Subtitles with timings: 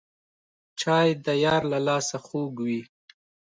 [0.81, 2.81] چای د یار له لاسه خوږ وي